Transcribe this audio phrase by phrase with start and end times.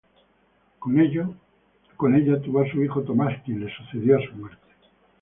[0.79, 4.65] Con ella tuvo a su hijo Tomás, quien le sucedió a su muerte.